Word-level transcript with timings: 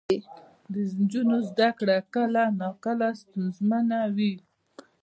د 0.71 0.73
نجونو 0.99 1.35
زده 1.49 1.69
کړه 1.79 1.97
کله 2.13 2.43
ناکله 2.61 3.07
ستونزمنه 3.21 3.99
وي. 4.15 4.33